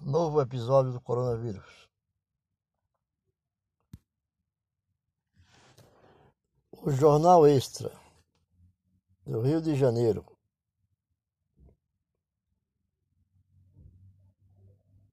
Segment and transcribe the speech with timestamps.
[0.00, 1.88] novo episódio do coronavírus.
[6.72, 7.90] O Jornal Extra
[9.26, 10.24] do Rio de Janeiro.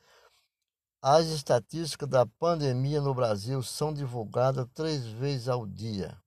[1.00, 6.20] As estatísticas da pandemia no Brasil são divulgadas três vezes ao dia.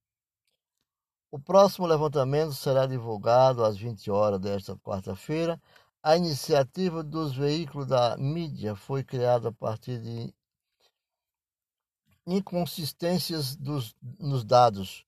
[1.29, 5.61] O próximo levantamento será divulgado às 20 horas desta quarta-feira.
[6.01, 10.33] A iniciativa dos veículos da mídia foi criada a partir de
[12.25, 15.05] inconsistências dos, nos dados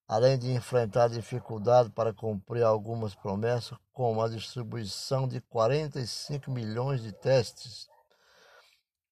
[0.09, 7.12] além de enfrentar dificuldade para cumprir algumas promessas, como a distribuição de 45 milhões de
[7.12, 7.91] testes.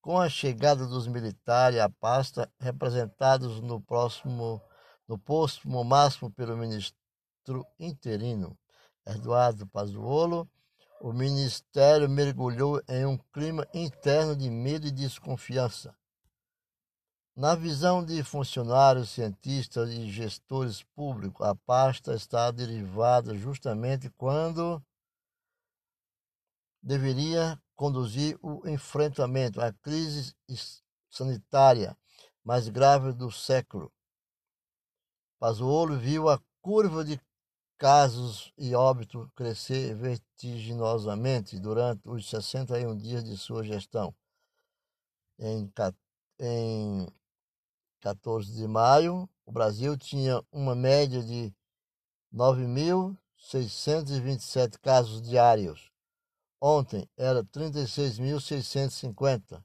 [0.00, 4.62] Com a chegada dos militares à pasta, representados no próximo
[5.06, 6.97] no posto máximo pelo ministro
[7.78, 8.56] interino
[9.04, 10.48] Eduardo Pazuello,
[11.03, 15.93] o ministério mergulhou em um clima interno de medo e desconfiança.
[17.35, 24.81] Na visão de funcionários, cientistas e gestores públicos, a pasta está derivada justamente quando
[26.81, 30.37] deveria conduzir o enfrentamento à crise
[31.11, 31.99] sanitária
[32.45, 33.93] mais grave do século.
[35.41, 37.21] Pazuolo viu a curva de
[37.82, 44.15] casos e óbito crescer vertiginosamente durante os 61 dias de sua gestão.
[45.36, 45.68] Em,
[46.39, 47.09] em
[48.01, 51.53] 14 de maio, o Brasil tinha uma média de
[52.33, 55.91] 9.627 casos diários.
[56.60, 59.60] Ontem era 36.650.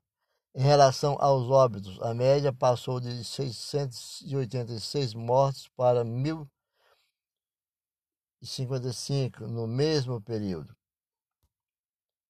[0.56, 6.50] Em relação aos óbitos, a média passou de 686 mortes para 1.000
[8.42, 10.75] e 55 no mesmo período.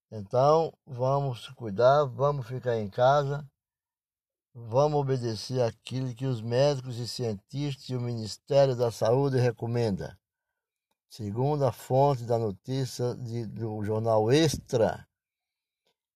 [0.10, 3.46] Então, vamos cuidar, vamos ficar em casa,
[4.54, 10.18] vamos obedecer aquilo que os médicos e cientistas e o Ministério da Saúde recomenda.
[11.10, 15.08] segundo a fonte da notícia de, do jornal Extra,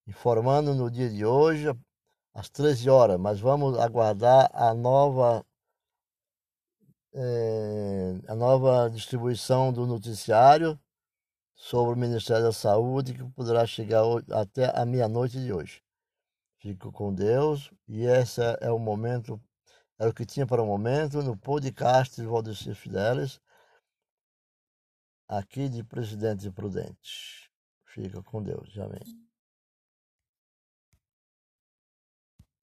[0.08, 1.68] informando no dia de hoje,
[2.34, 5.46] às 13 horas, mas vamos aguardar a nova
[7.14, 10.80] é, a nova distribuição do noticiário
[11.56, 15.84] sobre o Ministério da Saúde, que poderá chegar até a meia-noite de hoje.
[16.60, 19.42] Fico com Deus e esse é o momento,
[19.98, 23.40] era o que tinha para o momento no podcast de Valdecir Fidelis,
[25.28, 27.50] aqui de Presidente Prudente.
[27.86, 28.78] Fica com Deus.
[28.78, 29.31] Amém.